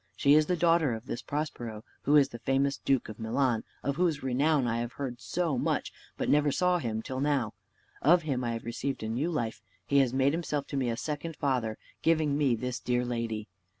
She 0.17 0.33
is 0.33 0.47
the 0.47 0.57
daughter 0.57 0.99
to 0.99 1.05
this 1.05 1.21
Prospero, 1.21 1.83
who 2.05 2.15
is 2.15 2.29
the 2.29 2.39
famous 2.39 2.79
duke 2.79 3.07
of 3.07 3.19
Milan, 3.19 3.63
of 3.83 3.97
whose 3.97 4.23
renown 4.23 4.65
I 4.65 4.79
have 4.79 4.93
heard 4.93 5.21
so 5.21 5.59
much, 5.59 5.93
but 6.17 6.27
never 6.27 6.51
saw 6.51 6.79
him 6.79 7.03
till 7.03 7.19
now: 7.19 7.53
of 8.01 8.23
him 8.23 8.43
I 8.43 8.53
have 8.53 8.65
received 8.65 9.03
a 9.03 9.09
new 9.09 9.29
life: 9.29 9.61
he 9.85 9.99
has 9.99 10.11
made 10.11 10.33
himself 10.33 10.65
to 10.69 10.75
me 10.75 10.89
a 10.89 10.97
second 10.97 11.35
father, 11.35 11.77
giving 12.01 12.35
me 12.35 12.55
this 12.55 12.79
dear 12.79 13.05
lady." 13.05 13.47